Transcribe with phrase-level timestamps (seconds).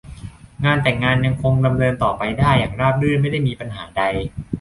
[0.65, 4.03] งานแต่งงานยังคงดำเนินต่อไปได้อย่างราบรื่นไม่ได้มีปัญหาใด